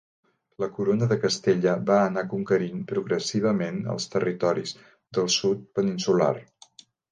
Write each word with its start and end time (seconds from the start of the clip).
La 0.61 0.67
Corona 0.77 1.07
de 1.11 1.17
Castella 1.25 1.75
va 1.89 1.97
anar 2.05 2.23
conquerint 2.31 2.81
progressivament 2.93 3.79
els 3.97 4.09
territoris 4.17 4.75
del 5.19 5.33
sud 5.39 5.65
peninsular. 5.79 6.35